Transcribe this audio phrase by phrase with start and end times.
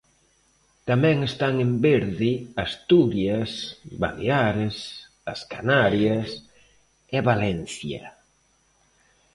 [0.89, 2.31] Tamén están en verde
[2.65, 3.51] Asturias,
[4.01, 4.77] Baleares,
[5.31, 6.29] as Canarias
[7.15, 8.03] e Valencia.